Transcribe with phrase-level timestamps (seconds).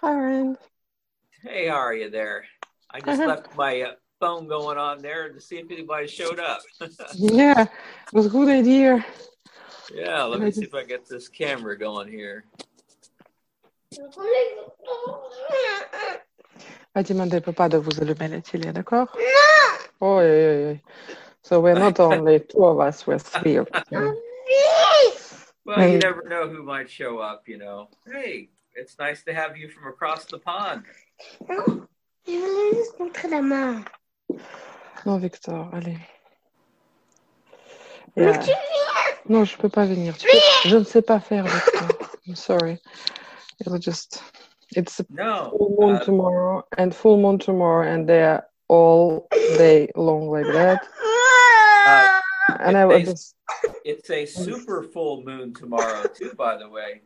[0.00, 0.58] Hi, Rand.
[1.42, 2.44] Hey, how are you there?
[2.88, 6.60] I just left my uh, phone going on there to see if anybody showed up.
[7.16, 9.04] yeah, it was a good idea.
[9.92, 12.44] Yeah, let me see if I get this camera going here.
[16.94, 19.08] Va demander papa de vous allumer la télé, d'accord?
[20.00, 20.76] Oh, yeah, yeah, yeah.
[21.42, 23.84] So we're not only two of us, we're three of us.
[25.64, 27.88] Well, you never know who might show up, you know.
[28.06, 28.50] Hey,
[28.80, 30.82] it's nice to have you from across the pond.
[32.26, 33.84] Je voulais juste montrer la main.
[35.06, 35.98] Non, Victor, allez.
[38.16, 38.56] Mais tu viens.
[39.28, 40.16] Non, je peux pas venir.
[40.16, 41.88] Tu peux- Je ne sais pas faire, Victor.
[42.26, 42.78] I'm sorry.
[43.60, 44.22] It'll just.
[44.76, 45.50] It's a No.
[45.56, 49.26] full moon uh, tomorrow and full moon tomorrow, and they're all
[49.56, 50.82] day long like that.
[51.86, 52.18] uh,
[52.60, 53.34] And I was makes- just.
[53.84, 57.00] it's a super full moon tomorrow, too, by the way.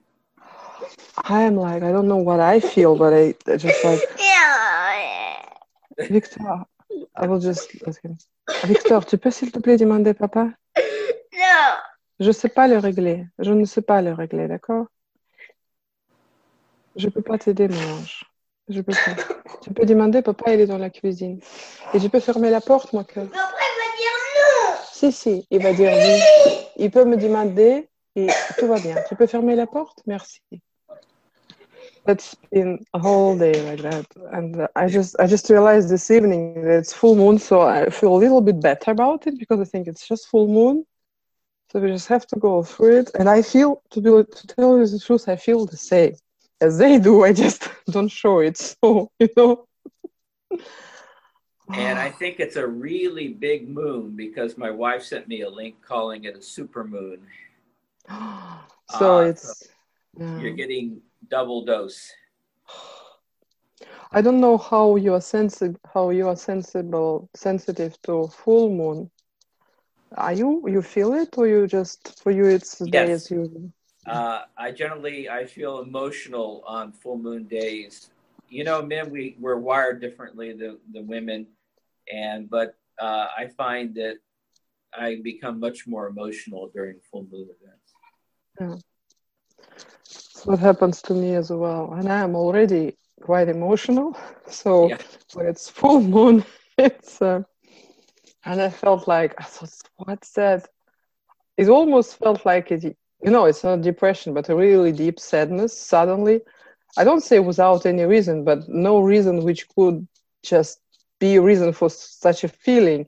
[1.24, 4.00] I am like, I don't know what I feel, but I, I just like,
[6.10, 6.64] Victor,
[7.16, 7.70] I will just.
[8.64, 10.50] Victor, tu peux s'il te plaît demander papa?
[11.34, 11.76] Non.
[12.20, 13.26] Je sais pas le régler.
[13.38, 14.86] Je ne sais pas le régler, d'accord?
[16.94, 18.24] Je peux pas t'aider, mon ange.
[18.68, 19.34] Je peux pas.
[19.62, 21.40] Tu peux demander, papa, il est dans la cuisine.
[21.94, 23.20] Et je peux fermer la porte, moi, que.
[23.20, 24.76] Après, il va dire non.
[24.92, 26.52] Si, si, il va dire oui.
[26.76, 28.26] Il peut me demander et
[28.58, 28.96] tout va bien.
[29.08, 30.02] Tu peux fermer la porte?
[30.06, 30.42] Merci.
[32.06, 34.06] It's been a whole day like that.
[34.32, 37.88] And uh, I just I just realized this evening that it's full moon, so I
[37.90, 40.84] feel a little bit better about it because I think it's just full moon.
[41.70, 43.10] So we just have to go through it.
[43.18, 46.14] And I feel to be to tell you the truth, I feel the same
[46.60, 47.24] as they do.
[47.24, 48.56] I just don't show it.
[48.58, 49.66] So, you know.
[51.74, 55.76] And I think it's a really big moon because my wife sent me a link
[55.82, 57.26] calling it a super moon.
[58.88, 59.68] so Ah, it's
[60.18, 60.38] yeah.
[60.38, 62.12] You're getting double dose.
[64.12, 69.10] I don't know how you are sensitive how you are sensible sensitive to full moon.
[70.16, 73.72] Are you you feel it or you just for you it's the day as usual?
[74.06, 78.10] Uh, I generally I feel emotional on full moon days.
[78.48, 81.46] You know, men we we're wired differently than the women,
[82.12, 84.18] and but uh, I find that
[84.92, 88.82] I become much more emotional during full moon events.
[90.42, 91.92] That's what happens to me as well.
[91.94, 94.16] And I am already quite emotional.
[94.48, 94.98] So Yeah.
[95.34, 96.44] when it's full moon,
[96.78, 97.42] it's uh,
[98.44, 100.68] and I felt like I thought, what's that?
[101.58, 102.84] It almost felt like it,
[103.24, 106.40] you know, it's not depression, but a really deep sadness suddenly.
[106.96, 110.06] I don't say without any reason, but no reason which could
[110.42, 110.80] just
[111.20, 113.06] be a reason for such a feeling.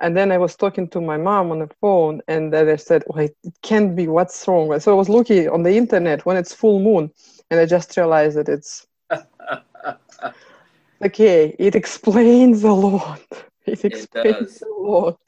[0.00, 3.04] And then I was talking to my mom on the phone, and then I said,
[3.06, 4.08] well, it can't be.
[4.08, 4.78] What's wrong?
[4.80, 7.10] So I was looking on the internet when it's full moon,
[7.50, 8.86] and I just realized that it's
[11.04, 11.54] okay.
[11.58, 13.20] It explains a lot.
[13.66, 14.62] It explains does.
[14.62, 15.20] a lot.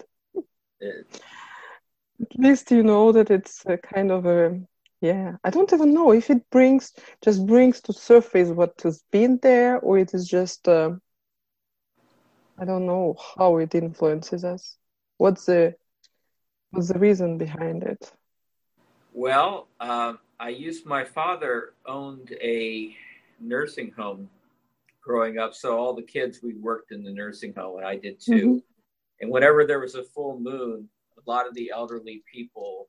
[0.80, 1.22] It-
[2.20, 4.60] At least you know that it's a kind of a
[5.00, 5.36] yeah.
[5.44, 9.78] I don't even know if it brings just brings to surface what has been there,
[9.80, 10.92] or it is just uh,
[12.62, 14.76] I don't know how it influences us.
[15.16, 15.74] What's the
[16.70, 18.12] what's the reason behind it?
[19.12, 22.96] well, um, I used my father owned a
[23.40, 24.30] nursing home
[25.02, 28.20] growing up, so all the kids we worked in the nursing home, and I did
[28.20, 28.46] too.
[28.46, 28.62] Mhm.
[29.20, 32.88] And whenever there was a full moon, a lot of the elderly people,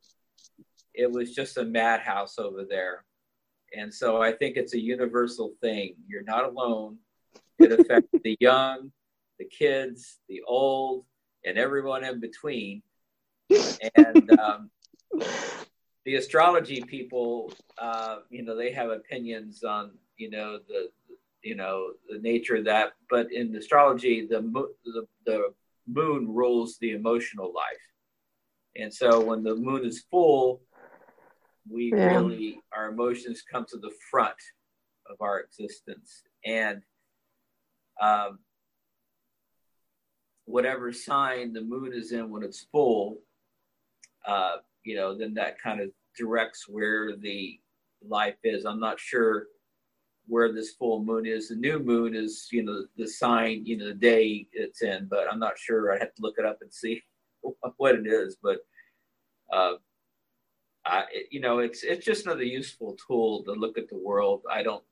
[0.93, 3.05] it was just a madhouse over there.
[3.75, 5.95] And so I think it's a universal thing.
[6.07, 6.99] You're not alone.
[7.57, 8.91] It affects the young,
[9.43, 11.05] the kids, the old,
[11.45, 12.81] and everyone in between.
[13.95, 14.69] And um,
[16.05, 20.89] the astrology people, uh, you know, they have opinions on, you know, the,
[21.43, 22.93] you know, the nature of that.
[23.09, 25.53] But in astrology, the mo- the, the
[25.85, 27.85] moon rules the emotional life,
[28.77, 30.61] and so when the moon is full,
[31.69, 32.19] we Yeah.
[32.19, 34.41] really our emotions come to the front
[35.09, 36.81] of our existence, and
[38.01, 38.39] um,
[40.45, 43.19] whatever sign the moon is in when it's full,
[44.27, 47.59] uh, you know, then that kind of directs where the
[48.07, 48.65] life is.
[48.65, 49.47] I'm not sure
[50.27, 51.49] where this full moon is.
[51.49, 55.31] The new moon is, you know, the sign, you know, the day it's in, but
[55.31, 55.93] I'm not sure.
[55.93, 57.01] I have to look it up and see
[57.77, 58.37] what it is.
[58.41, 58.59] But,
[59.51, 59.73] uh,
[61.31, 64.41] you know, it's it's just another useful tool to look at the world.
[64.51, 64.83] I don't.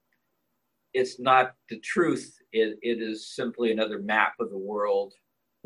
[0.94, 2.38] It's not the truth.
[2.54, 5.14] It it is simply another map of the world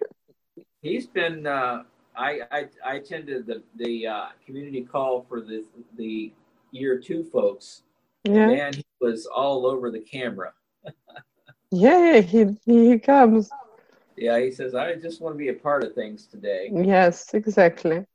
[0.81, 1.83] He's been uh,
[2.15, 5.65] I, I, I attended the, the uh, community call for the,
[5.97, 6.31] the
[6.71, 7.83] year two folks.
[8.23, 8.47] Yeah.
[8.47, 10.53] Man, he was all over the camera.
[11.75, 13.49] Yeah, he he comes.
[14.15, 16.69] Yeah, he says, I just want to be a part of things today.
[16.71, 18.05] Yes, exactly.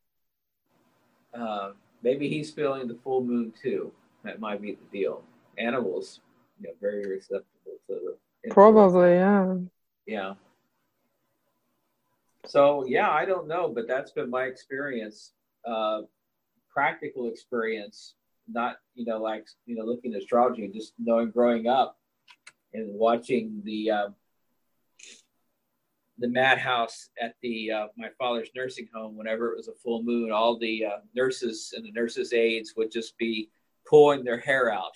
[1.34, 1.72] Uh,
[2.04, 3.90] maybe he's feeling the full moon too.
[4.22, 5.24] That might be the deal.
[5.58, 6.20] Animals,
[6.60, 8.50] you know, very receptive to the.
[8.50, 9.56] Probably, yeah.
[10.06, 10.34] Yeah.
[12.46, 15.32] So yeah, I don't know, but that's been my experience,
[15.66, 16.02] uh,
[16.72, 18.14] practical experience.
[18.50, 21.98] Not you know like you know looking at astrology, and just knowing growing up
[22.72, 24.08] and watching the uh,
[26.18, 29.16] the madhouse at the uh, my father's nursing home.
[29.16, 32.90] Whenever it was a full moon, all the uh, nurses and the nurses' aides would
[32.90, 33.50] just be
[33.86, 34.92] pulling their hair out.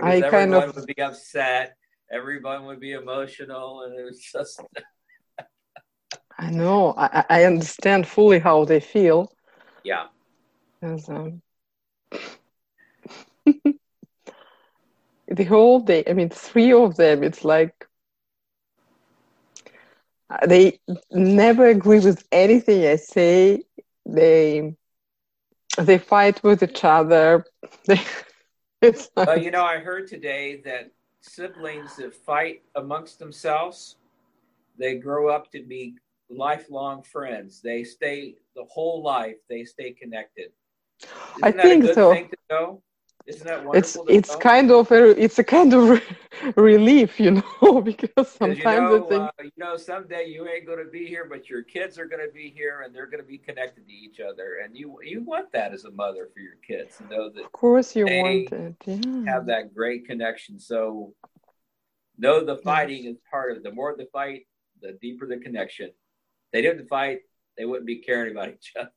[0.00, 1.76] I kind everyone of would be upset,
[2.10, 4.60] everyone would be emotional, and it was just
[6.38, 6.94] I know.
[6.96, 9.32] I, I understand fully how they feel.
[9.84, 10.06] yeah.
[10.82, 11.42] As, um,
[15.28, 17.86] the whole day, I mean, three of them, it's like
[20.30, 20.80] uh, they
[21.10, 23.62] never agree with anything I say.
[24.04, 24.76] They
[25.78, 27.44] they fight with each other.
[27.86, 28.00] They,
[28.82, 30.90] it's like, you know, I heard today that
[31.20, 33.96] siblings that fight amongst themselves,
[34.78, 35.94] they grow up to be
[36.28, 37.60] lifelong friends.
[37.62, 39.36] They stay the whole life.
[39.48, 40.50] They stay connected.
[41.36, 42.82] Isn't I that think a good so.
[43.26, 43.52] Thing to know?
[43.52, 44.04] Isn't that it's wonderful?
[44.06, 48.58] to it's kind of a it's a kind of re- relief, you know, because sometimes
[48.58, 51.48] you know, I think uh, you know, someday you ain't going to be here, but
[51.48, 54.20] your kids are going to be here, and they're going to be connected to each
[54.20, 57.44] other, and you you want that as a mother for your kids to know that
[57.44, 58.74] of course you want it.
[58.86, 59.32] Yeah.
[59.32, 60.58] have that great connection.
[60.58, 61.14] So
[62.18, 64.46] know the fighting is part of the more the fight,
[64.80, 65.90] the deeper the connection.
[66.52, 67.20] they didn't fight,
[67.56, 68.90] they wouldn't be caring about each other.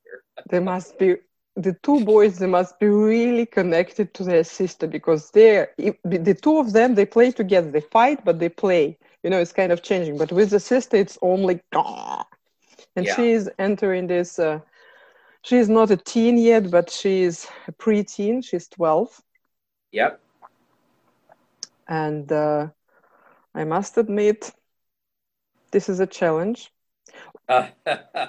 [0.50, 1.18] they must be
[1.56, 6.58] the two boys they must be really connected to their sister because they're the two
[6.60, 7.70] of them they play together.
[7.72, 8.98] They fight but they play.
[9.24, 10.18] You know it's kind of changing.
[10.18, 11.62] But with the sister it's only
[12.96, 13.16] and Yeah.
[13.16, 14.60] she's entering this uh,
[15.44, 18.42] she's not a teen yet but she's a pre-teen.
[18.42, 19.22] She's 12
[19.92, 20.20] Yep.
[21.88, 22.68] and uh,
[23.56, 24.52] i must admit
[25.72, 26.72] this is a challenge
[27.50, 27.68] Uh,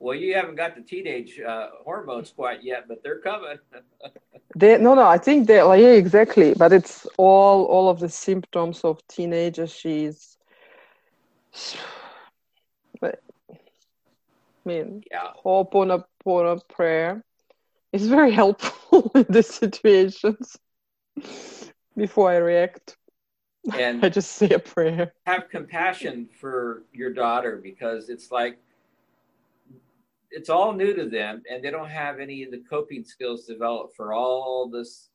[0.00, 3.58] well, you haven't got the teenage uh, hormones quite yet, but they're coming.
[4.56, 8.08] They no no I think they like yeah exactly but it's all all of the
[8.08, 10.38] symptoms of teenager she's
[12.98, 13.20] but
[13.52, 13.56] I
[14.64, 15.32] mean yeah.
[15.44, 17.22] Ho'oponopono prayer
[17.92, 20.56] is very helpful in these situations
[21.94, 22.97] before I react
[23.76, 25.12] And I just say a prayer.
[25.26, 28.58] have compassion for your daughter because it's like
[30.30, 33.96] it's all new to them and they don't have any of the coping skills developed
[33.96, 35.08] for all this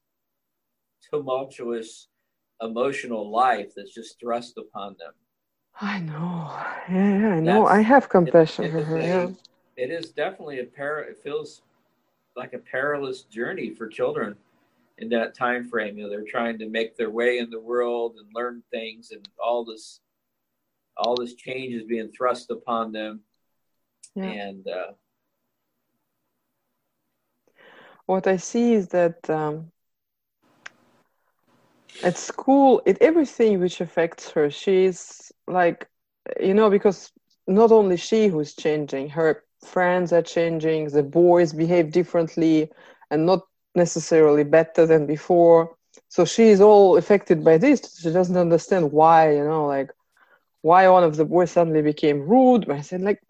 [1.09, 2.07] tumultuous
[2.61, 5.11] emotional life that's just thrust upon them.
[5.79, 6.51] I know.
[6.89, 7.63] Yeah, I know.
[7.63, 9.29] That's- I have compassion it for her yeah.
[9.75, 11.63] It is definitely a par it feels
[12.35, 14.35] like a perilous journey for children
[14.97, 15.97] in that time frame.
[15.97, 19.27] You know, they're trying to make their way in the world and learn things and
[19.43, 19.99] all this
[20.95, 23.21] all this change is being thrust upon them.
[24.15, 24.25] Yeah.
[24.25, 24.91] And uh,
[28.05, 29.71] what I see is that um,
[32.03, 35.87] at school, it everything which affects her, she's like,
[36.39, 37.11] you know, because
[37.47, 42.69] not only she who's changing, her friends are changing, the boys behave differently
[43.09, 43.41] and not
[43.75, 45.75] necessarily better than before.
[46.09, 47.99] So she is all affected by this.
[47.99, 49.91] She doesn't understand why, you know, like
[50.61, 52.69] why one of the boys suddenly became rude.
[52.69, 53.21] I said, like,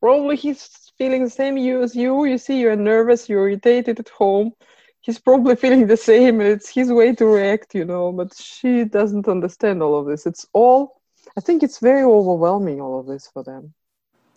[0.00, 2.24] probably he's feeling the same you as you.
[2.24, 4.52] You see, you're nervous, you're irritated at home.
[5.00, 8.12] He's probably feeling the same, and it's his way to react, you know.
[8.12, 10.26] But she doesn't understand all of this.
[10.26, 11.00] It's all,
[11.36, 13.72] I think it's very overwhelming, all of this for them.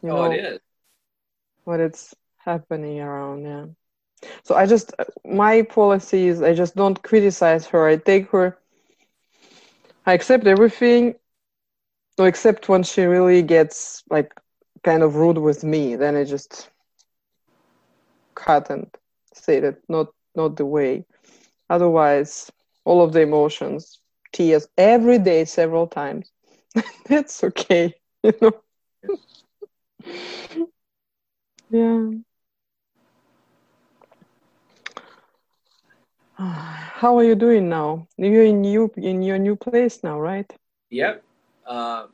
[0.02, 0.60] You oh, know, it is.
[1.66, 3.66] what it's happening around, yeah.
[4.44, 4.94] So I just,
[5.26, 7.88] my policy is I just don't criticize her.
[7.88, 8.58] I take her,
[10.06, 11.16] I accept everything,
[12.18, 14.32] no, except when she really gets like
[14.84, 16.70] kind of rude with me, then I just
[18.36, 18.88] cut and
[19.34, 21.06] say that not not the way.
[21.70, 22.52] Otherwise,
[22.86, 24.00] all of the emotions,
[24.32, 26.32] tears every day, several times.
[27.08, 28.52] That's okay, you know.
[31.70, 32.10] yeah.
[37.00, 38.08] How are you doing now?
[38.18, 40.50] You're in new in your new place now, right?
[40.90, 41.22] Yep.
[41.68, 42.08] Uh,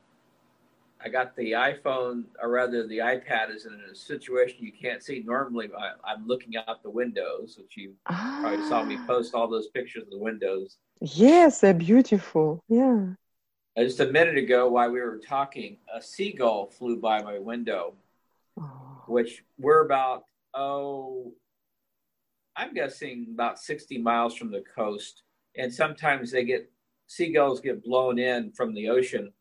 [0.99, 5.21] I got the iPhone, or rather, the iPad is in a situation you can't see.
[5.23, 8.39] Normally, I, am looking out the windows, which you ah.
[8.41, 9.05] probably saw me ah.
[9.05, 10.77] post all those pictures of the windows.
[11.01, 12.63] Yes, they're beautiful.
[12.67, 13.09] Yeah.
[13.77, 17.93] Just a minute ago, while we were talking, a seagull flew by my window,
[18.59, 19.03] oh.
[19.05, 20.23] which we're about,
[20.55, 21.31] oh,
[22.55, 25.23] I'm guessing about 60 miles from the coast.
[25.57, 26.71] And sometimes they get,
[27.07, 29.31] seagulls get blown in from the ocean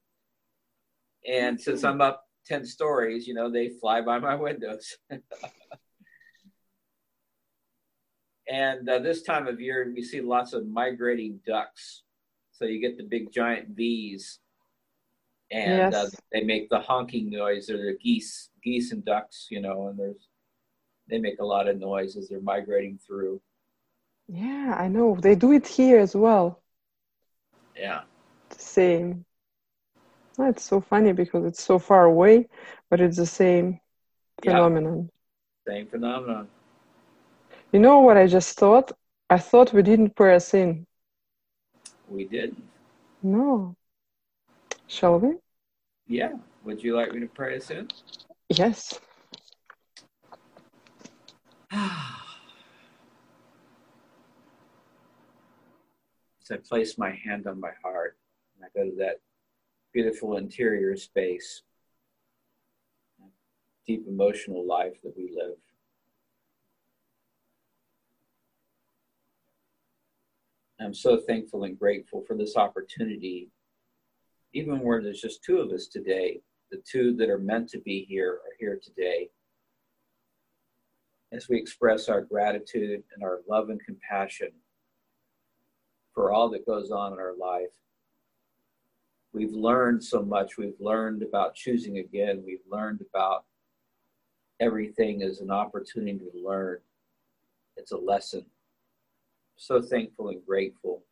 [1.27, 4.97] and since I'm up 10 stories, you know, they fly by my windows.
[8.49, 12.03] and uh, this time of year, we see lots of migrating ducks.
[12.53, 14.39] So you get the big giant V's,
[15.51, 16.15] and uh, yes.
[16.15, 17.69] uh, they make the honking noise.
[17.69, 20.29] Or the geese, geese and ducks, you know, and there's
[21.09, 23.41] they make a lot of noise as they're migrating through.
[24.29, 25.17] Yeah, I know.
[25.21, 26.63] They do it here as well.
[27.77, 28.03] Yeah.
[28.51, 29.25] The Same.
[30.39, 32.49] It's so funny because it's so far away,
[32.91, 33.81] but it's the same
[34.43, 35.11] phenomenon.
[35.67, 35.73] Yeah.
[35.73, 36.49] Same phenomenon.
[37.73, 38.93] You know what I just thought?
[39.31, 40.87] I thought we didn't pray us in.
[42.09, 42.63] We didn't.
[43.23, 43.77] No.
[44.87, 45.37] Shall we?
[46.07, 46.33] Yeah.
[46.65, 47.89] Would you like me to pray us in?
[48.49, 48.99] Yes.
[51.75, 51.81] As
[56.53, 58.17] I place my hand on my heart
[58.55, 59.21] and I go to that
[59.93, 61.63] beautiful interior space,
[63.87, 65.57] deep emotional life that we live.
[70.81, 73.49] I'm so thankful and grateful for this opportunity,
[74.53, 76.41] even where there's just two of us today.
[76.71, 79.31] The two that are meant to be here are here today.
[81.35, 84.53] As we express our gratitude and our love and compassion
[86.15, 87.73] for all that goes on in our life
[89.35, 90.57] we've learned so much.
[90.57, 92.43] We've learned about choosing again.
[92.47, 93.45] We've learned about
[94.61, 96.79] everything as an opportunity to learn.
[97.77, 98.47] It's a lesson.
[99.57, 101.03] So thankful and grateful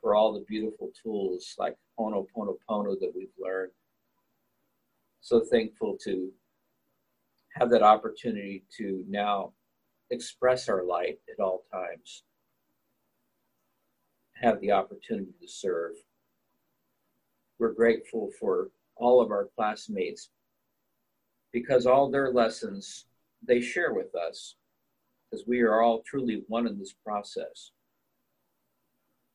[0.00, 3.72] for all the beautiful tools like Ho'oponopono that we've learned.
[5.22, 6.30] So thankful to
[7.58, 9.52] have that opportunity to now
[10.10, 12.22] express our light at all times.
[14.40, 15.92] Have the opportunity to serve
[17.58, 20.30] we're grateful for all of our classmates
[21.52, 23.06] because all their lessons
[23.46, 24.56] they share with us
[25.30, 27.70] because we are all truly one in this process.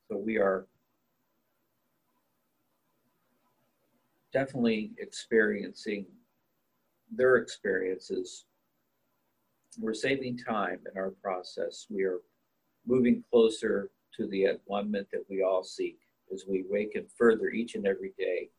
[0.09, 0.67] So we are
[4.33, 6.05] definitely experiencing
[7.11, 8.45] their experiences.
[9.79, 11.85] We're saving time in our process.
[11.89, 12.19] We are
[12.85, 15.99] moving closer to the one that we all seek
[16.33, 18.49] as we waken further each and every day.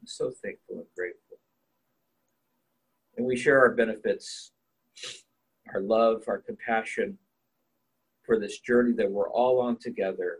[0.00, 1.38] I'm so thankful and grateful.
[3.16, 4.52] And we share our benefits,
[5.72, 7.18] our love, our compassion
[8.24, 10.38] for this journey that we're all on together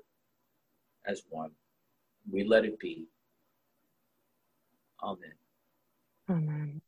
[1.07, 1.51] as one.
[2.31, 3.07] We let it be.
[5.03, 5.33] Amen.
[6.31, 6.81] Amen.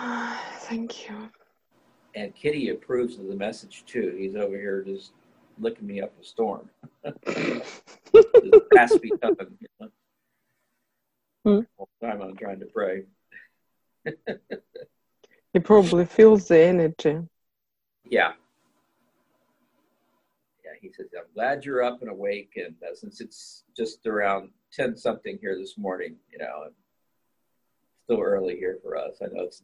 [0.60, 1.30] Thank you
[2.14, 4.16] and Kitty approves of the message too.
[4.18, 5.12] He's over here just
[5.58, 6.68] licking me up a storm.
[7.04, 7.62] tongue.
[8.12, 9.88] You know?
[11.44, 11.60] hmm.
[12.04, 13.04] Time I'm trying to pray.
[15.52, 17.18] he probably feels the energy.
[18.04, 18.32] Yeah.
[20.64, 22.52] Yeah, he says, I'm glad you're up and awake.
[22.56, 26.72] And uh, since it's just around 10 something here this morning, you know, and
[28.04, 29.18] still early here for us.
[29.22, 29.62] I know it's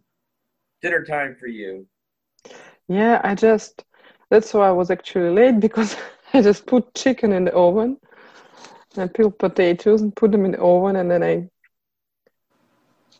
[0.82, 1.86] dinner time for you.
[2.88, 3.84] Yeah, I just
[4.30, 5.96] that's why I was actually late because
[6.34, 7.98] I just put chicken in the oven.
[8.96, 11.48] I peeled potatoes and put them in the oven, and then I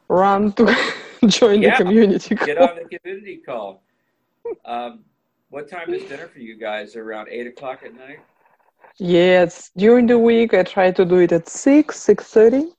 [0.08, 0.75] ran to
[1.26, 2.46] join yeah, the community call.
[2.46, 3.82] Get on the community call.
[4.64, 5.04] Um,
[5.50, 6.96] what time is dinner for you guys?
[6.96, 8.20] Around eight o'clock at night.
[8.98, 12.72] Yes, during the week I try to do it at six, six thirty.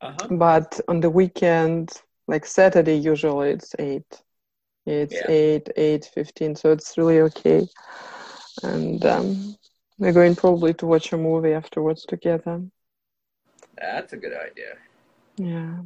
[0.00, 0.28] Uh-huh.
[0.30, 1.90] But on the weekend,
[2.32, 4.22] like Saturday, usually it's eight.
[4.86, 5.30] It's yeah.
[5.30, 7.68] eight, eight fifteen, so it's really okay.
[8.62, 9.56] And um,
[9.98, 12.62] we're going probably to watch a movie afterwards together.
[13.78, 14.72] That's a good idea.
[15.36, 15.82] Yeah.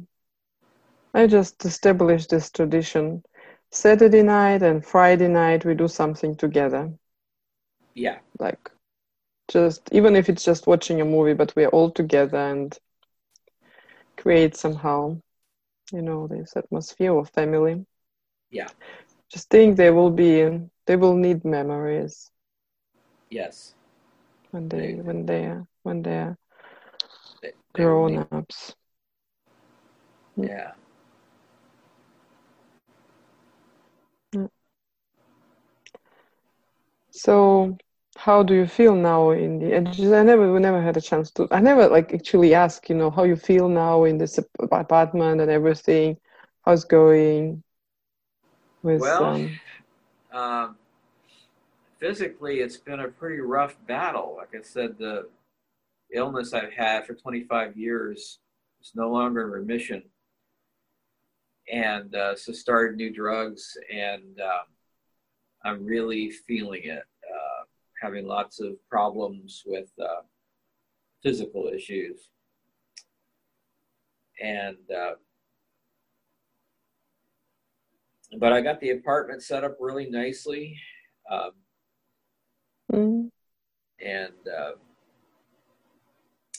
[1.13, 3.23] I just established this tradition.
[3.71, 6.93] Saturday night and Friday night we do something together.
[7.93, 8.19] Yeah.
[8.39, 8.71] Like
[9.49, 12.77] just even if it's just watching a movie, but we're all together and
[14.15, 15.21] create somehow,
[15.91, 17.85] you know, this atmosphere of family.
[18.49, 18.67] Yeah.
[19.29, 20.49] Just think they will be
[20.85, 22.31] they will need memories.
[23.29, 23.75] Yes.
[24.51, 25.53] When they when they
[25.83, 26.37] when they're
[27.41, 28.75] They- they grown really- ups.
[30.35, 30.43] Hmm.
[30.43, 30.71] Yeah.
[34.33, 34.45] Hmm.
[37.11, 37.77] So,
[38.17, 39.73] how do you feel now in the?
[39.75, 41.47] And I never, we never had a chance to.
[41.51, 42.89] I never like actually ask.
[42.89, 46.17] You know how you feel now in this apartment and everything.
[46.65, 47.63] How's going?
[48.81, 49.59] With Well, um,
[50.31, 50.77] Um,
[51.99, 54.35] physically, it's been a pretty rough battle.
[54.37, 55.29] Like I said, the
[56.13, 58.39] illness I've had for 25 years
[58.81, 60.03] is no longer in remission.
[61.71, 64.67] And uh, so started new drugs, and um,
[65.63, 67.03] I'm really feeling it.
[68.01, 70.21] Having lots of problems with uh,
[71.23, 72.29] physical issues.
[74.41, 75.15] And uh,
[78.39, 80.77] but I got the apartment set up really nicely,
[81.31, 81.51] um,
[82.91, 83.29] mm,
[84.05, 84.71] and uh,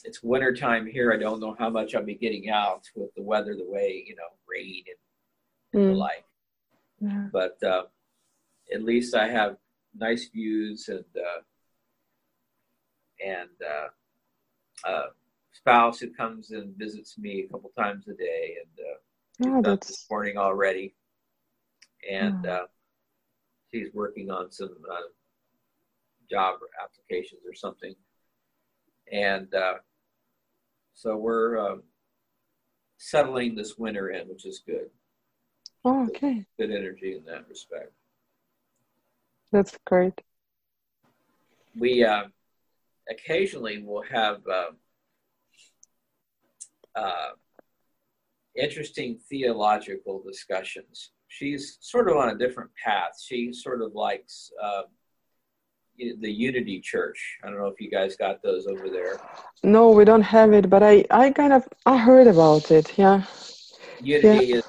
[0.03, 1.13] it's wintertime here.
[1.13, 4.15] I don't know how much I'll be getting out with the weather, the way you
[4.15, 4.83] know, rain
[5.73, 6.25] and, and the mm, like.
[6.99, 7.27] yeah.
[7.31, 7.83] But uh,
[8.73, 9.57] at least I have
[9.95, 11.41] nice views and uh,
[13.25, 15.01] and uh, a
[15.51, 18.97] spouse who comes and visits me a couple times a day, and uh,
[19.41, 20.95] Oh, this morning already,
[22.09, 22.65] and uh,
[23.71, 25.07] she's working on some uh,
[26.29, 27.95] job applications or something,
[29.11, 29.75] and uh,
[30.93, 31.83] so we're um
[32.97, 34.89] settling this winter in, which is good.
[35.85, 36.45] oh, okay.
[36.59, 37.93] Good energy in that respect.
[39.51, 40.13] That's great.
[41.77, 42.25] We uh,
[43.09, 44.71] occasionally will have uh,
[46.95, 47.29] uh,
[48.55, 51.11] interesting theological discussions.
[51.27, 53.19] She's sort of on a different path.
[53.23, 54.83] She sort of likes uh,
[55.97, 57.37] the Unity Church.
[57.43, 59.19] I don't know if you guys got those over there.
[59.63, 62.97] No, we don't have it, but I, I kind of, I heard about it.
[62.97, 63.23] Yeah.
[64.01, 64.63] Unity is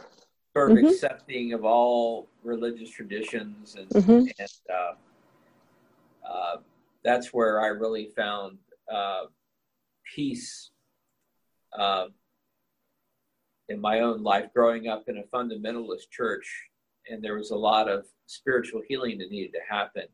[0.56, 0.90] sort of Mhm.
[0.90, 4.32] accepting of all religious traditions, and, Mhm.
[4.38, 4.94] and uh,
[6.24, 6.62] uh,
[7.02, 8.58] that's where I really found
[8.88, 9.26] uh,
[10.02, 10.72] peace
[11.72, 12.08] uh,
[13.68, 14.52] in my own life.
[14.52, 16.68] Growing up in a fundamentalist church,
[17.08, 20.08] and there was a lot of spiritual healing that needed to happen,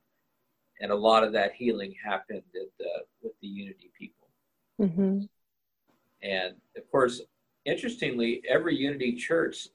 [0.81, 4.29] and a lot of that healing happened at the, with the Unity people.
[4.79, 5.25] hmm
[6.23, 7.23] And of course,
[7.65, 9.69] interestingly, every Unity church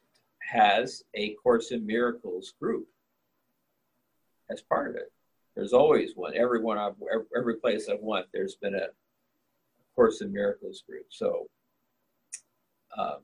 [0.50, 2.88] has a Course in Miracles group
[4.50, 5.12] as part of it.
[5.56, 6.36] There's always one.
[6.36, 6.96] Everyone I've
[7.36, 8.88] every place I've went, there's been a
[9.96, 11.06] Course in Miracles group.
[11.10, 11.48] So,
[12.98, 13.20] um,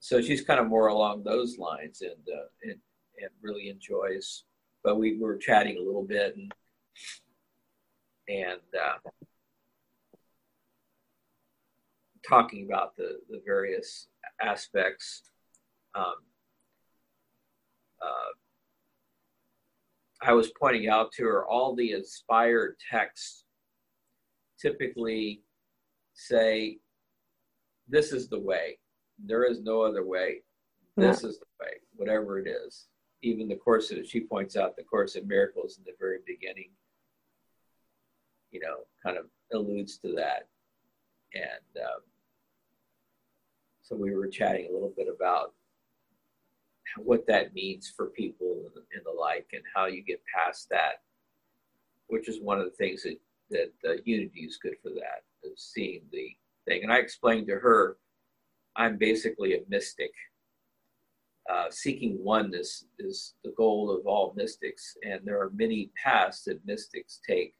[0.00, 2.78] so she's kind of more along those lines, and uh, and
[3.18, 4.44] and really enjoys.
[4.82, 6.52] But we were chatting a little bit, and
[8.28, 9.10] and uh,
[12.26, 14.08] talking about the, the various
[14.40, 15.22] aspects.
[15.94, 16.14] Um,
[18.02, 18.32] uh,
[20.22, 23.44] I was pointing out to her all the inspired texts
[24.58, 25.42] typically
[26.14, 26.78] say,
[27.88, 28.78] This is the way.
[29.24, 30.42] There is no other way.
[30.96, 32.86] This is the way, whatever it is.
[33.22, 36.70] Even the course that she points out, the Course in Miracles in the very beginning,
[38.50, 40.48] you know, kind of alludes to that.
[41.34, 42.02] And um,
[43.84, 45.52] so we were chatting a little bit about
[46.96, 51.02] what that means for people and, the like, and how you get past that,
[52.06, 53.18] which is one of the things that
[53.50, 54.88] that uh, Unity is good for.
[54.88, 56.30] That is seeing the
[56.66, 56.82] thing.
[56.82, 57.98] And I explained to her,
[58.74, 60.10] I'm basically a mystic.
[61.52, 66.64] Uh, seeking oneness is the goal of all mystics, and there are many paths that
[66.64, 67.52] mystics take.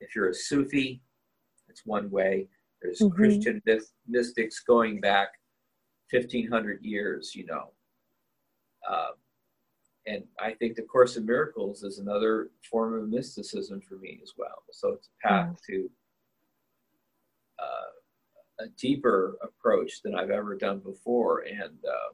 [0.00, 1.02] If you're a Sufi,
[1.68, 2.48] it's one way.
[2.82, 3.14] There's Mhm.
[3.14, 5.40] Christian myth- mystics going back
[6.10, 7.72] 1500 years, you know.
[8.88, 9.14] Um,
[10.06, 14.36] and I think the Course in Miracles is another form of mysticism for me as
[14.36, 14.64] well.
[14.72, 15.90] So it's a path to
[17.58, 17.92] uh,
[18.58, 21.40] a deeper approach than I've ever done before.
[21.44, 22.12] And uh,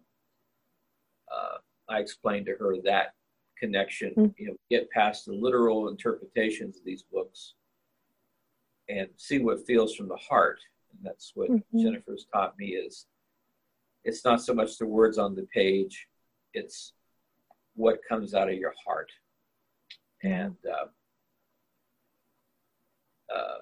[1.35, 3.15] uh, I explained to her that
[3.57, 4.35] connection, Mm.
[4.39, 7.55] you know, get past the literal interpretations of these books
[8.89, 10.61] and see what feels from the heart.
[10.91, 11.63] And that's what Mhm.
[11.83, 13.07] Jennifer's taught me is
[14.05, 16.09] it's not so much the words on the page,
[16.55, 16.95] it's
[17.75, 19.13] what comes out of your heart.
[20.23, 20.89] And uh,
[23.33, 23.59] uh,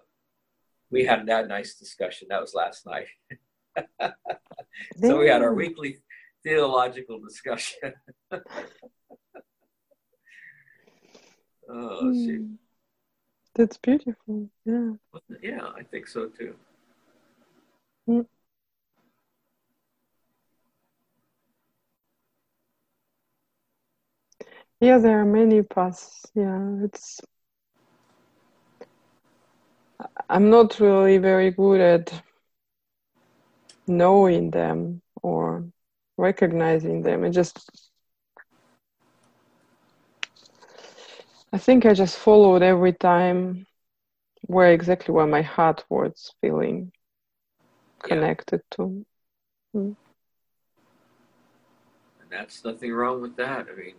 [0.91, 2.29] we had that nice discussion.
[2.31, 3.09] That was last night.
[5.01, 5.99] so we had our weekly
[6.43, 7.93] theological discussion.
[11.69, 12.59] oh, shoot.
[13.57, 14.51] That's beautiful.
[14.65, 14.93] Yeah.
[15.43, 16.55] Yeah, I think so too.
[18.09, 18.27] Mm.
[24.81, 26.27] Yeah, there are many paths.
[26.35, 27.21] Yeah, it's.
[30.29, 32.23] I'm not really very good at
[33.89, 35.65] knowing them or
[36.17, 37.25] recognizing them.
[37.25, 37.86] I just.
[41.57, 43.67] I think I just followed every time
[44.43, 46.93] where exactly where my heart was feeling
[47.99, 49.07] connected to.
[49.75, 49.97] Mm.
[52.21, 53.69] And that's nothing wrong with that.
[53.73, 53.95] I mean,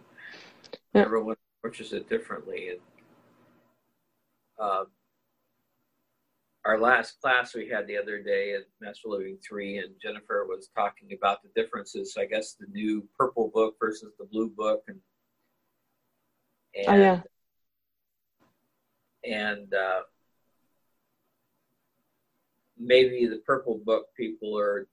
[0.94, 1.02] Yeah.
[1.02, 2.70] everyone approaches it differently.
[2.70, 2.80] And
[4.60, 4.86] um,
[6.64, 10.70] our last class we had the other day at Master Living 3, and Jennifer was
[10.76, 12.18] talking about the differences.
[12.20, 14.84] I guess the new purple book versus the blue book.
[14.88, 15.00] And,
[16.76, 17.22] and Oh, yeah.
[19.24, 20.02] And uh,
[22.78, 24.88] maybe the purple book people are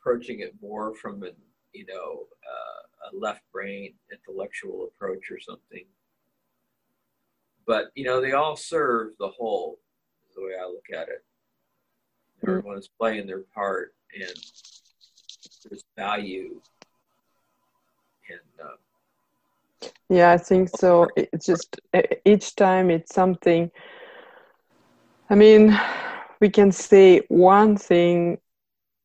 [0.00, 1.34] approaching it more from an
[1.72, 5.84] you know uh, a left brain intellectual approach or something
[7.66, 9.78] but you know they all serve the whole
[10.28, 11.24] is the way i look at it
[12.44, 12.48] Mm.
[12.58, 14.34] everyone is playing their part and
[15.64, 16.60] there's value
[18.28, 21.12] and uh, Yeah, I think so.
[21.16, 21.80] It's just
[22.24, 23.70] each time it's something.
[25.30, 25.78] I mean,
[26.40, 28.38] we can say one thing,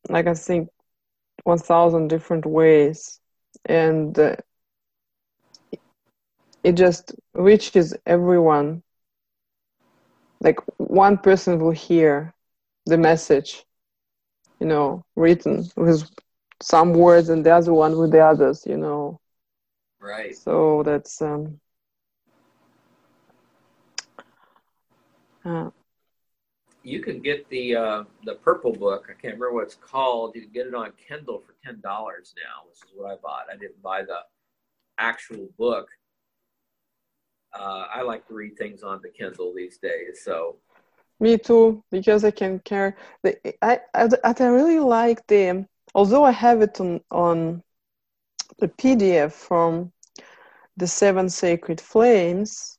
[0.08, 0.68] like I think,
[1.44, 3.20] one thousand different ways,
[3.66, 4.36] and uh,
[6.64, 8.82] it just reaches everyone.
[10.40, 12.34] Like one person will hear
[12.86, 13.64] the message,
[14.60, 16.08] you know, written with
[16.62, 19.20] some words, and the other one with the others, you know.
[20.00, 21.60] Right So that's um,
[25.44, 25.70] uh,
[26.82, 29.06] you can get the uh, the purple book.
[29.08, 30.34] I can't remember what it's called.
[30.34, 33.46] You can get it on Kindle for ten dollars now, which is what I bought.
[33.52, 34.20] I didn't buy the
[34.98, 35.88] actual book.
[37.52, 40.56] Uh, I like to read things on the Kindle these days, so
[41.20, 42.94] me too because I can carry.
[43.22, 47.62] The, I, I I really like the although I have it on on
[48.58, 49.92] the PDF from
[50.76, 52.78] the Seven Sacred Flames.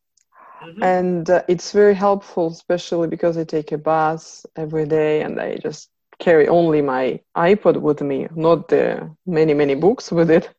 [0.82, 5.56] and uh, it's very helpful especially because i take a bath every day and i
[5.58, 5.90] just
[6.20, 10.50] carry only my ipod with me not the many many books with it.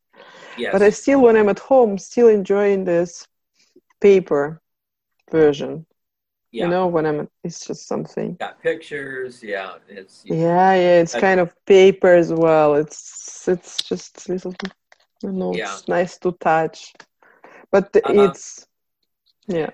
[0.57, 3.27] Yes, but i still when i'm at home still enjoying this
[4.01, 4.61] paper
[5.31, 5.87] version.
[6.53, 8.37] Yeah, you know when i'm it's just something.
[8.39, 9.43] Got pictures.
[9.43, 12.75] Yeah, it's yeah yeah it's I- kind of paper as well.
[12.75, 14.55] It's it's just little
[15.23, 15.65] you know Yeah.
[15.65, 16.93] it's nice to touch
[17.71, 18.31] but Uh-huh.
[18.31, 18.67] it's
[19.47, 19.71] yeah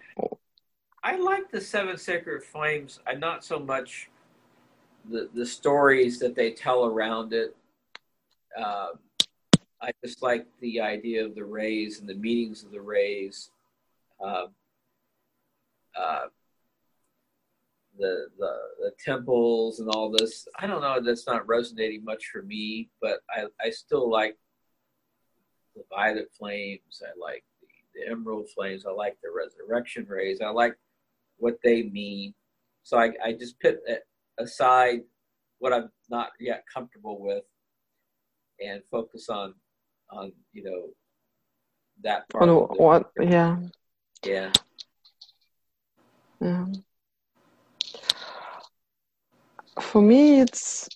[1.03, 2.99] I like the Seven Sacred Flames.
[3.07, 4.11] I not so much
[5.09, 7.55] the the stories that they tell around it.
[8.57, 8.99] Um,
[9.81, 13.51] I just like the idea of the rays and the meanings of the rays.
[14.21, 14.49] Um,
[15.95, 16.27] uh,
[17.97, 20.49] the, the the temples and all this.
[20.59, 21.01] I don't know.
[21.01, 24.37] That's not resonating much for me, but I I still like
[25.77, 27.03] the violet flames.
[27.03, 28.85] I like the, the emerald flames.
[28.87, 30.41] I like the resurrection rays.
[30.41, 30.77] I like
[31.37, 32.35] what they mean.
[32.83, 33.79] So I, I just put
[34.39, 35.03] aside
[35.59, 37.45] what I'm not yet comfortable with
[38.61, 39.55] and focus on
[40.11, 40.89] on you know
[42.03, 42.45] that part.
[42.73, 42.81] it.
[42.81, 43.59] what yeah
[44.25, 44.53] Yeah.
[46.41, 46.67] Yeah.
[49.81, 50.89] For me, it's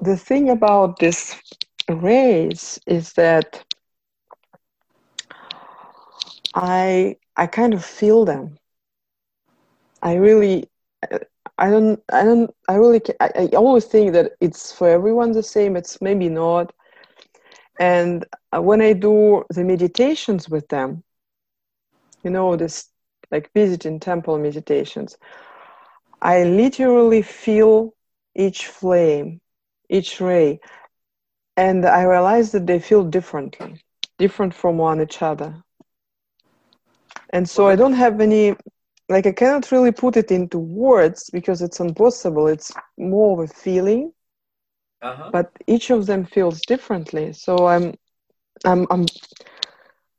[0.00, 1.36] the thing about this
[1.90, 3.64] race is that
[6.54, 8.56] I I kind of feel them.
[10.02, 10.68] I really
[11.58, 15.42] I don't I don't I really I, I always think that it's for everyone the
[15.42, 15.76] same.
[15.76, 16.72] It's maybe not.
[17.78, 21.02] And uh, when I do the meditations with them,
[22.22, 22.88] you know, this
[23.30, 25.16] like visiting temple meditations,
[26.22, 27.94] I literally feel
[28.34, 29.40] each flame,
[29.88, 30.60] each ray,
[31.56, 33.80] and I realize that they feel differently,
[34.18, 35.62] different from one each other.
[37.30, 38.54] And so I don't have any,
[39.08, 42.46] like, I cannot really put it into words because it's impossible.
[42.46, 44.12] It's more of a feeling,
[45.02, 45.32] Uh huh.
[45.32, 47.32] but each of them feels differently.
[47.32, 47.94] So I'm,
[48.64, 49.06] I'm, I'm,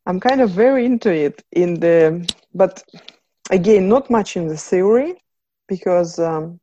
[0.05, 2.83] I'm kind of very into it in the, but
[3.51, 5.15] again, not much in the theory
[5.67, 6.59] because um,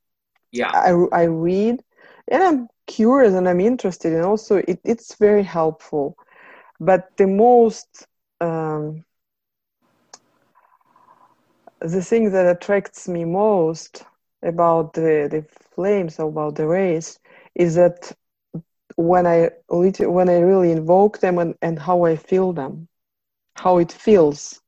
[0.52, 0.72] Yeah.
[0.72, 1.82] I, I read
[2.30, 6.16] and I'm curious and I'm interested and also it, it's very helpful.
[6.80, 8.06] But the most
[8.40, 9.04] um,
[11.80, 14.04] the thing that attracts me most
[14.42, 17.18] about the, the flames, about the rays,
[17.54, 18.12] is that
[18.96, 22.88] when I when I really invoke them and, and how I feel them,
[23.56, 24.60] how it feels.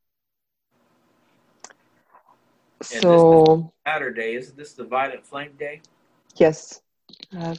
[2.90, 5.80] And so Saturday isn't this the Violet Flame Day?
[6.36, 6.82] yes,
[7.36, 7.54] uh,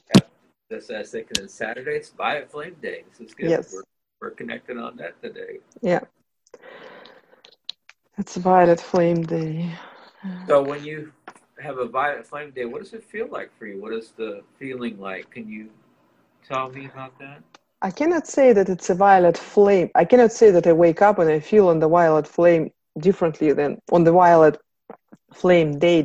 [0.70, 1.44] That's what I was thinking.
[1.44, 1.96] It's Saturday.
[1.98, 3.04] It's Violet Flame Day.
[3.10, 3.50] This is good.
[3.50, 3.74] Yes.
[3.74, 3.84] We're,
[4.22, 5.60] we're connected on that today.
[5.82, 6.02] yeah,
[8.18, 9.72] it's Violet Flame Day.
[10.48, 11.12] So when you
[11.60, 13.82] have a Violet Flame Day, what does it feel like for you?
[13.82, 15.30] What is the feeling like?
[15.32, 15.70] Can you
[16.48, 17.42] tell me about that?
[17.82, 19.90] I cannot say that it's a violet flame.
[19.96, 23.52] I cannot say that I wake up and I feel on the violet flame differently
[23.52, 24.60] than on the violet
[25.34, 26.02] flame day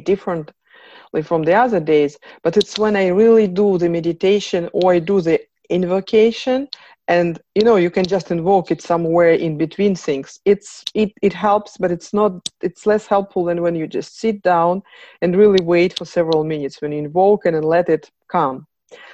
[1.23, 2.19] from the other days.
[2.43, 5.41] But it's when I really do the meditation or I do the
[5.71, 6.69] invocation
[7.09, 10.39] and you know you can just invoke it somewhere in between things.
[10.45, 14.43] It's it, it helps but it's not it's less helpful than when you just sit
[14.43, 14.83] down
[15.23, 16.81] and really wait for several minutes.
[16.81, 18.67] When you invoke and let it come.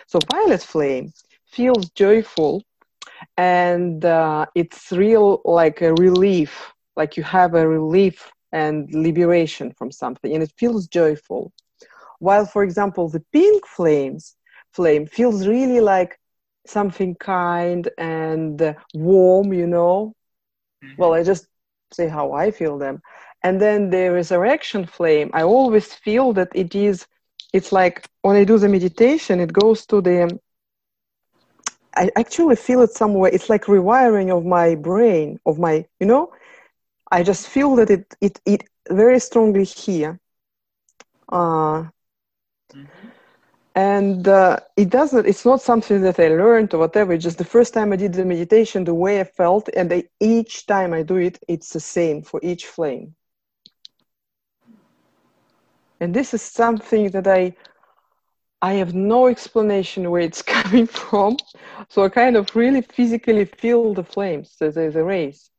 [0.06, 1.12] So violet flame
[1.46, 2.62] feels joyful
[3.36, 9.90] and uh, it's real like a relief like you have a relief and liberation from
[9.90, 11.52] something and it feels joyful
[12.24, 14.36] while for example the pink flames
[14.78, 16.12] flame feels really like
[16.66, 20.14] something kind and warm you know
[20.96, 21.46] well i just
[21.92, 23.00] say how i feel them
[23.42, 27.06] and then the resurrection flame i always feel that it is
[27.52, 30.38] it's like when i do the meditation it goes to the
[31.96, 33.30] I actually feel it somewhere.
[33.32, 36.30] It's like rewiring of my brain, of my, you know,
[37.10, 40.20] I just feel that it it it very strongly here.
[41.30, 41.84] Uh,
[42.74, 43.12] Mhm.
[43.74, 45.26] and uh, it doesn't.
[45.26, 47.12] It's not something that I learned or whatever.
[47.12, 50.04] It's just the first time I did the meditation, the way I felt, and I,
[50.20, 53.14] each time I do it, it's the same for each flame.
[56.00, 57.54] And this is something that I
[58.62, 61.36] I have no explanation where it's coming from.
[61.88, 65.50] So I kind of really physically feel the flames, the, the, the rays.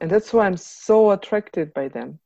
[0.00, 2.20] And that's why I'm so attracted by them.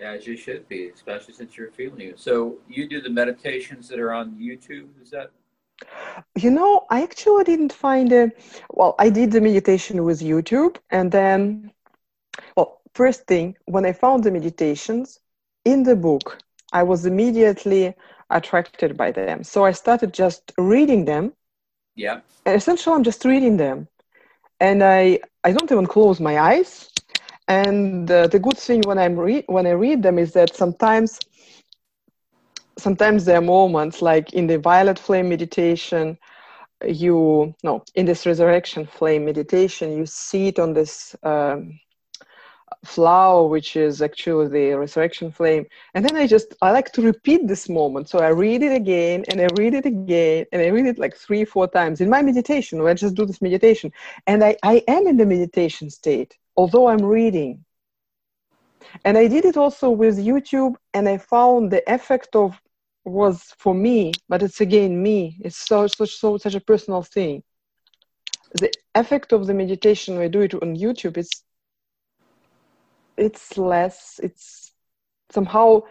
[0.00, 2.18] As you should be, especially since you're feeling it.
[2.20, 4.88] So you do the meditations that are on YouTube.
[5.02, 5.30] Is that
[6.36, 8.30] You know, I actually didn't find a
[8.70, 11.72] well, I did the meditation with YouTube and then
[12.56, 15.20] well, first thing, when I found the meditations
[15.64, 16.38] in the book,
[16.72, 17.94] I was immediately
[18.30, 19.42] attracted by them.
[19.42, 21.32] So I started just reading them
[21.98, 22.20] yeah?
[22.46, 23.88] And essentially i'm just reading them
[24.60, 26.88] and i i don't even close my eyes
[27.48, 31.18] and uh, the good thing when i'm read when i read them is that sometimes
[32.78, 36.16] sometimes there are moments like in the violet flame meditation
[36.86, 41.78] you no in this resurrection flame meditation you see it on this um,
[42.84, 45.66] flower which is actually the resurrection flame.
[45.94, 48.08] And then i just i like to repeat this moment.
[48.08, 51.16] So i read it again and i read it again and i read it like
[51.16, 53.92] three four times in my meditation when i just do this meditation.
[54.26, 57.64] And i, I am in the meditation state although i'm reading.
[59.04, 62.60] And i did it also with youtube and i found the effect of
[63.04, 65.38] was for me but it's again me.
[65.46, 67.42] It's so such so such a personal thing.
[68.60, 71.30] The effect of the meditation i do it on youtube is
[73.16, 74.72] it's less it's
[75.30, 75.82] somehow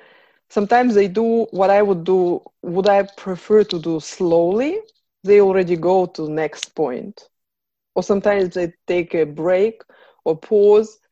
[0.49, 4.79] sometimes they do what i would do would i prefer to do slowly?
[5.23, 7.27] They already go to next point.
[7.95, 9.81] Or sometimes they take a break
[10.27, 11.07] or pause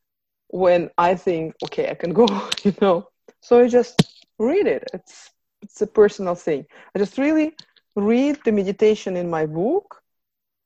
[0.49, 2.27] when i think okay i can go
[2.63, 3.07] you know
[3.41, 4.01] so i just
[4.39, 5.31] read it it's
[5.63, 7.55] it's a personal thing i just really
[7.95, 10.03] read the meditation in my book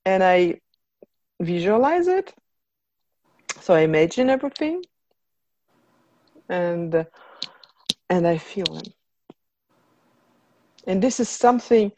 [0.05, 0.59] and i
[1.41, 2.33] visualize it
[3.61, 4.81] so i imagine everything
[6.49, 7.05] and
[8.09, 8.93] and I feel them.
[10.87, 11.91] And this is something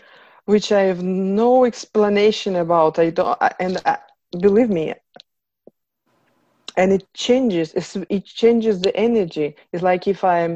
[0.46, 3.00] which I have no explanation about.
[3.00, 3.98] I don't, and I,
[4.40, 4.94] believe me,
[6.82, 7.74] and it changes.
[8.10, 9.56] It changes the energy.
[9.72, 10.56] It's like if I'm.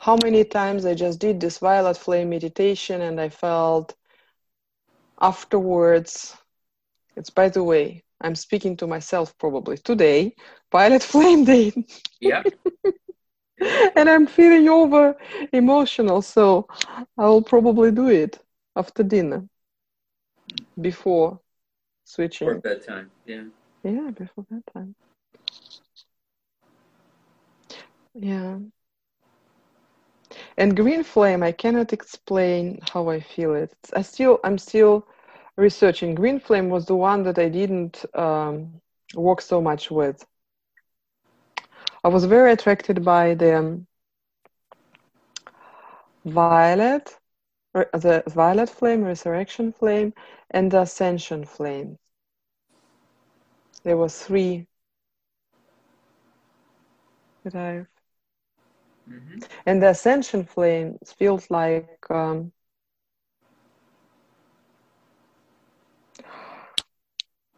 [0.00, 3.94] How many times I just did this violet flame meditation, and I felt
[5.20, 6.36] afterwards.
[7.16, 10.36] It's by the way, I'm speaking to myself probably today.
[10.72, 11.72] Violet flame day
[12.20, 12.42] Yeah.
[13.96, 15.16] and I'm feeling over
[15.52, 16.68] emotional, so
[17.18, 18.38] I'll probably do it
[18.76, 19.48] after dinner,
[20.80, 21.40] before
[22.42, 22.60] For switching.
[22.62, 23.10] bedtime.
[23.26, 23.44] Yeah.
[23.82, 24.94] Yeah, before that time.
[28.14, 28.58] Yeah.
[30.56, 33.74] And green flame, I cannot explain how I feel it.
[33.94, 35.06] I still, I'm still
[35.56, 36.14] researching.
[36.14, 38.80] Green flame was the one that I didn't um,
[39.14, 40.24] work so much with.
[42.04, 43.86] I was very attracted by the um,
[46.24, 47.18] violet,
[47.74, 50.12] the violet flame, resurrection flame,
[50.50, 51.98] and the ascension flame.
[53.84, 54.66] There were three
[57.44, 57.86] that I've.
[59.10, 59.38] Mm-hmm.
[59.66, 62.52] And the ascension flame feels like um,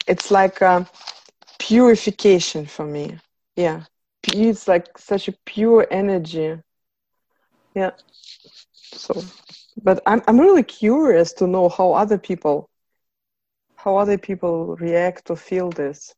[0.07, 0.87] it's like a
[1.59, 3.19] purification for me.
[3.57, 3.85] Yeah,
[4.25, 6.59] it's like such a pure energy.
[7.75, 7.93] Yeah.
[8.83, 9.23] So,
[9.83, 12.69] but I'm I'm really curious to know how other people
[13.83, 16.15] how other people react or feel this.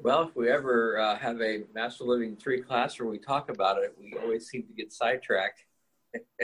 [0.00, 3.78] Well, if we ever uh, have a Master Living 3 class where we talk about
[3.78, 5.64] it, we always seem to get sidetracked.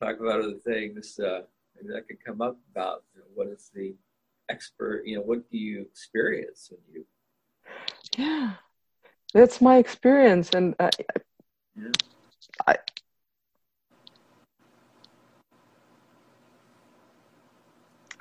[0.00, 1.18] talk about other things.
[1.18, 1.42] Uh,
[1.74, 3.94] maybe that could come up about you know, what is the
[4.48, 7.06] expert, you know, what do you experience when you.
[8.16, 8.52] Yeah,
[9.32, 10.50] that's my experience.
[10.50, 10.90] And I,
[11.76, 11.90] yeah.
[12.68, 12.76] I,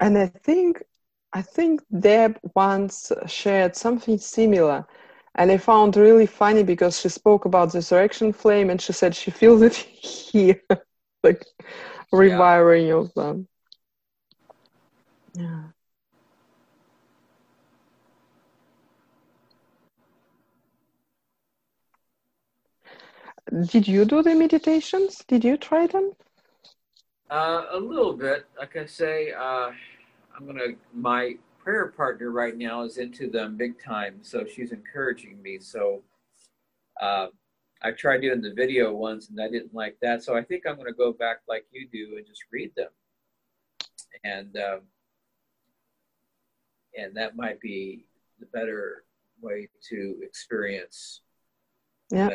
[0.04, 0.84] and I think
[1.32, 4.86] I think Deb once shared something similar.
[5.36, 9.16] And I found really funny because she spoke about the resurrection flame and she said
[9.16, 9.76] she feels it
[10.34, 10.62] here,
[11.24, 11.46] like
[12.14, 12.96] rewiring yeah.
[12.96, 13.48] of them.
[15.34, 15.64] Yeah.
[23.72, 25.24] Did you do the meditations?
[25.28, 26.12] Did you try them?
[27.30, 28.46] Uh, a little bit.
[28.60, 29.72] Like I say, uh,
[30.36, 30.76] I'm gonna.
[30.94, 35.60] My prayer partner right now is into them big time, so she's encouraging me.
[35.60, 36.02] So
[37.02, 37.28] uh,
[37.82, 40.24] I tried doing the video once, and I didn't like that.
[40.24, 42.90] So I think I'm gonna go back like you do and just read them,
[44.24, 44.82] and um,
[46.98, 48.06] and that might be
[48.40, 49.04] the better
[49.42, 51.22] way to experience.
[52.10, 52.30] Yeah.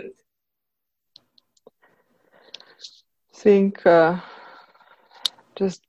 [3.34, 4.18] Think uh,
[5.54, 5.82] just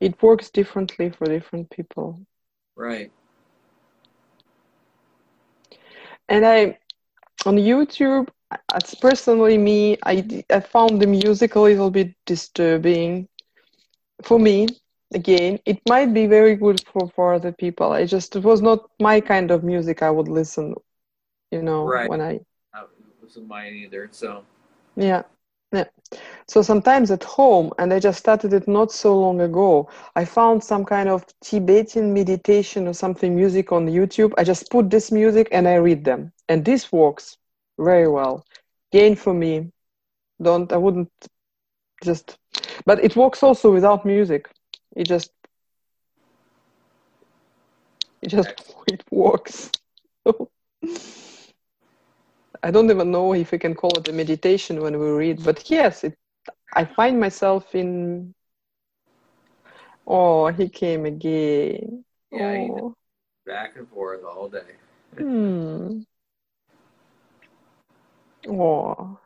[0.00, 2.20] it works differently for different people.
[2.74, 3.10] Right.
[6.28, 6.78] And I,
[7.44, 8.28] on YouTube,
[8.72, 13.28] as personally me, I, I found the music a little bit disturbing
[14.22, 14.68] for me.
[15.14, 17.92] Again, it might be very good for, for other people.
[17.92, 20.74] I just, it was not my kind of music I would listen,
[21.52, 22.10] you know, right.
[22.10, 22.40] when I.
[22.74, 22.88] That
[23.22, 24.44] wasn't mine either, so.
[24.96, 25.22] Yeah.
[26.48, 30.62] So sometimes at home, and I just started it not so long ago, I found
[30.62, 34.32] some kind of Tibetan meditation or something music on YouTube.
[34.38, 36.32] I just put this music and I read them.
[36.48, 37.36] And this works
[37.78, 38.44] very well.
[38.92, 39.72] Gain for me.
[40.40, 41.10] Don't, I wouldn't
[42.04, 42.38] just,
[42.84, 44.48] but it works also without music.
[44.94, 45.32] It just,
[48.22, 48.50] it just,
[48.86, 49.70] it works.
[52.62, 55.68] I don't even know if we can call it a meditation when we read, but
[55.70, 56.16] yes, it,
[56.72, 58.34] I find myself in.
[60.06, 62.04] Oh, he came again.
[62.30, 62.94] Yeah, oh.
[63.44, 64.60] back and forth all day.
[65.16, 66.00] hmm.
[68.48, 69.18] Oh.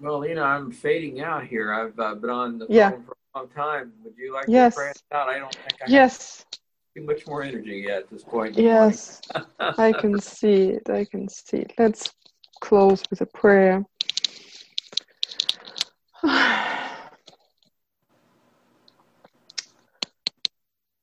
[0.00, 1.72] Well, you know, I'm fading out here.
[1.72, 2.90] I've uh, been on the yeah.
[2.90, 3.92] phone for a long time.
[4.02, 4.74] Would you like yes.
[4.74, 5.28] to pray out?
[5.28, 6.46] I don't think I yes
[6.94, 8.56] too much more energy yet at this point.
[8.56, 9.20] Yes,
[9.60, 10.90] I can see it.
[10.90, 11.72] I can see it.
[11.78, 12.12] Let's
[12.60, 13.84] close with a prayer.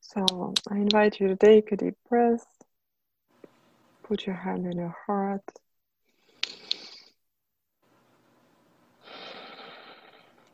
[0.01, 2.45] So I invite you to take a deep breath.
[4.03, 5.43] Put your hand on your heart.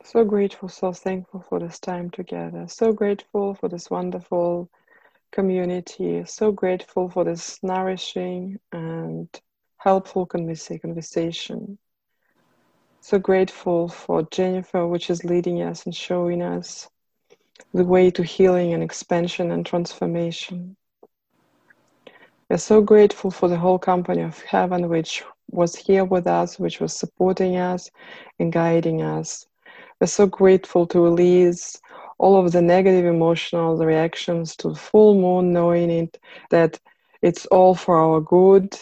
[0.04, 2.66] So grateful, so thankful for this time together.
[2.68, 4.70] So grateful for this wonderful
[5.32, 6.24] community.
[6.26, 9.28] So grateful for this nourishing and
[9.78, 11.78] helpful conversation.
[13.06, 16.88] So grateful for Jennifer, which is leading us and showing us
[17.74, 20.74] the way to healing and expansion and transformation.
[22.48, 26.80] We're so grateful for the whole company of heaven, which was here with us, which
[26.80, 27.90] was supporting us
[28.38, 29.46] and guiding us.
[30.00, 31.78] We're so grateful to release
[32.16, 36.80] all of the negative emotional reactions to the full moon, knowing it that
[37.20, 38.74] it's all for our good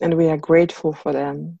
[0.00, 1.58] and we are grateful for them.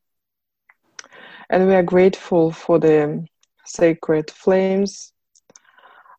[1.50, 3.26] And we are grateful for the
[3.64, 5.12] sacred flames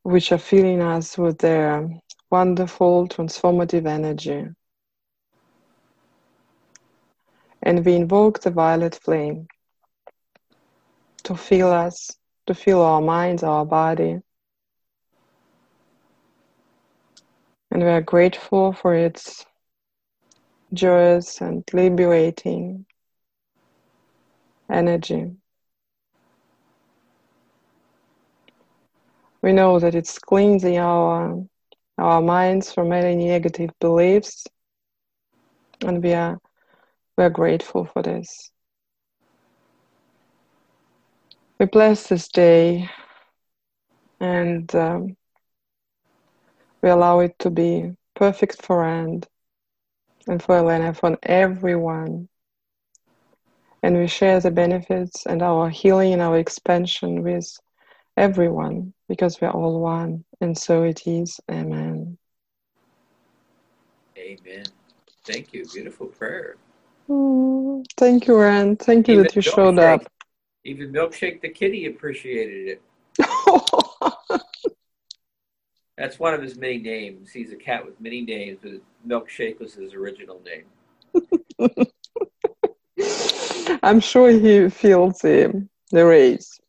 [0.04, 1.90] which are filling us with their
[2.30, 4.46] wonderful transformative energy.
[7.62, 9.48] And we invoke the violet flame
[11.24, 12.12] to fill us,
[12.46, 14.22] to fill our minds, our body,
[17.78, 19.46] And we are grateful for its
[20.74, 22.86] joyous and liberating
[24.70, 25.32] energy.
[29.42, 31.44] We know that it's cleansing our
[31.98, 34.46] our minds from any negative beliefs,
[35.82, 36.40] and we are
[37.18, 38.52] we are grateful for this.
[41.60, 42.90] We bless this day,
[44.20, 45.18] and um,
[46.82, 49.28] we allow it to be perfect for Rand
[50.28, 52.30] and for Elena, for everyone.
[53.88, 57.58] And we share the benefits and our healing and our expansion with
[58.18, 60.26] everyone because we're all one.
[60.42, 61.40] And so it is.
[61.50, 62.18] Amen.
[64.18, 64.66] Amen.
[65.24, 65.66] Thank you.
[65.74, 66.58] Beautiful prayer.
[67.10, 68.80] Mm, thank you, Rand.
[68.80, 70.06] Thank you Even that you showed up.
[70.66, 72.82] Even Milkshake the kitty appreciated it.
[75.98, 77.32] That's one of his many names.
[77.32, 80.66] He's a cat with many names, but Milkshake was his original name.
[83.84, 86.60] I'm sure he feels the, the rays.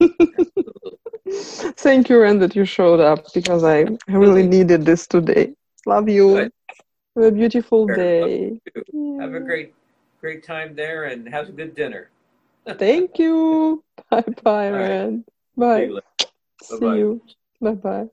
[1.76, 5.54] Thank you, Rand, that you showed up because I really needed this today.
[5.86, 6.28] Love you.
[6.34, 6.52] Good.
[7.16, 7.96] Have a beautiful Sure.
[7.96, 8.60] day.
[9.20, 9.74] Have a great,
[10.20, 12.10] great time there, and have a good dinner.
[12.78, 13.82] Thank you.
[14.10, 14.88] Bye bye, All right.
[14.88, 15.24] Rand.
[15.26, 15.88] See Bye.
[16.62, 17.22] See you.
[17.60, 18.08] Bye bye.